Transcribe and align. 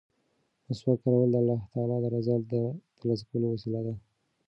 مسواک 0.67 0.99
کارول 1.03 1.29
د 1.31 1.35
الله 1.41 1.59
تعالی 1.71 1.97
د 2.01 2.05
رضا 2.15 2.35
د 2.51 2.53
ترلاسه 2.97 3.23
کولو 3.29 3.47
وسیله 3.51 3.79
ده. 3.85 3.93